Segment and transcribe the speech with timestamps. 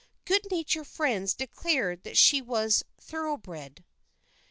[0.25, 3.83] Good natured friends declared that she was thoroughbred.